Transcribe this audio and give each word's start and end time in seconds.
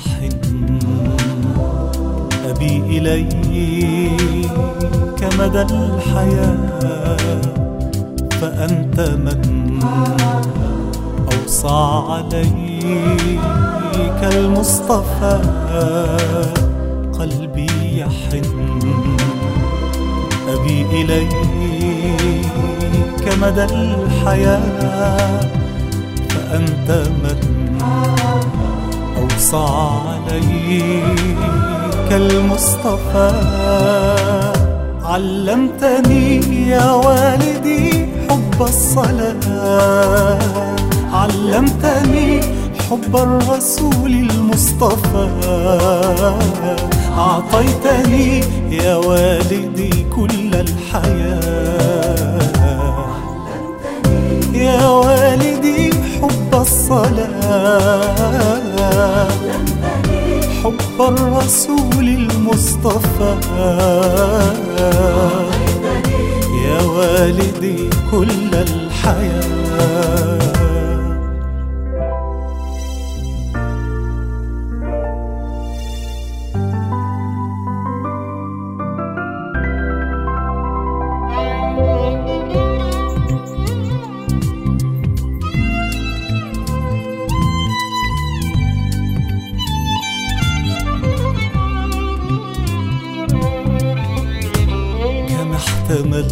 يحن 0.00 0.32
أبي 2.48 2.76
إليك 2.76 4.10
مدى 5.38 5.62
الحياة 5.62 7.40
فأنت 8.40 8.98
من 9.00 9.40
أوصى 11.32 12.04
عليك 12.08 13.10
المصطفى. 14.22 15.36
قلبي 17.18 17.70
يحن 18.00 18.44
أبي 20.48 20.76
إليك 20.82 21.34
مدى 23.42 23.64
الحياة 23.64 25.40
فأنت 26.28 26.88
من 27.22 27.38
أوصى 29.40 29.66
عليك 30.08 31.30
المصطفى. 32.10 33.30
علمتني 35.02 36.40
يا 36.68 36.92
والدي 36.92 38.06
حب 38.30 38.62
الصلاة. 38.62 40.38
علمتني 41.12 42.40
حب 42.90 43.16
الرسول 43.16 44.12
المصطفى. 44.12 45.28
أعطيتني 47.18 48.44
يا 48.70 48.96
والدي 48.96 50.06
كل 50.16 50.54
الحياة. 50.54 52.40
يا 54.52 54.88
والدي 54.88 55.90
حب 56.22 56.54
الصلاة. 56.54 58.49
حب 60.64 60.98
الرسول 61.00 62.08
المصطفى. 62.08 63.36
يا 66.64 66.82
والدي 66.82 67.90
كل 68.10 68.54
الحياة. 68.54 70.39
احتمل 95.90 96.26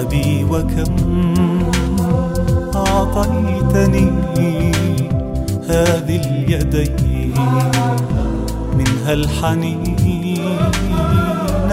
أبي 0.00 0.44
وكم 0.44 0.96
أعطيتني 2.74 4.10
هذه 5.68 6.20
اليدين 6.26 7.34
منها 8.78 9.12
الحنين 9.12 10.38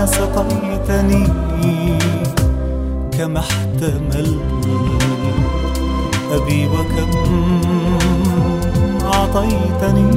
سقيتني 0.06 1.28
كم 3.18 3.38
احتمل 3.38 4.40
أبي 6.32 6.68
وكم 6.68 7.12
أعطيتني 9.06 10.10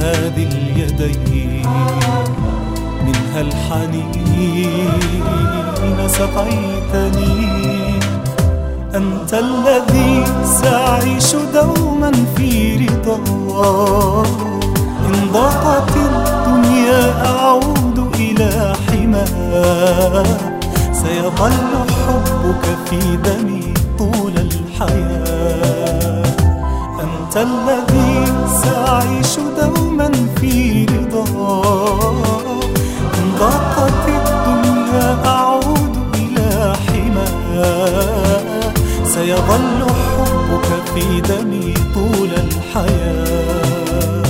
هذه 0.00 0.48
اليدين. 0.52 2.03
الحنين 3.36 4.90
سقيتني. 6.06 7.64
أنت 8.94 9.34
الذي 9.34 10.24
سأعيش 10.62 11.34
دوما 11.54 12.12
في 12.36 12.76
رضا 12.76 13.16
إن 15.06 15.14
ضاقت 15.32 15.96
الدنيا 15.96 17.26
أعود 17.26 17.98
إلى 18.14 18.74
حماه 18.86 20.26
سيظل 20.92 21.52
حبك 22.06 22.64
في 22.86 23.00
دمي 23.16 23.74
طول 23.98 24.34
الحياة. 24.36 26.24
أنت 27.00 27.36
الذي 27.36 28.14
سأعيش 28.62 29.32
دوما 29.60 30.10
في 30.40 30.86
رضا 30.86 32.23
في 40.64 41.20
دمي 41.20 41.74
طول 41.94 42.30
الحياة. 42.30 44.23